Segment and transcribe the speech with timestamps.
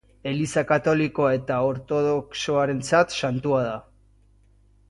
[0.29, 3.81] Eliza Katolikoa eta Ortodoxoarentzat santua da.